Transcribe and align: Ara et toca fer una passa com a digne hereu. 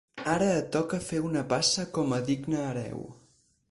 Ara 0.35 0.45
et 0.53 0.71
toca 0.75 1.01
fer 1.09 1.21
una 1.27 1.45
passa 1.53 1.87
com 1.99 2.19
a 2.19 2.23
digne 2.33 2.63
hereu. 2.67 3.09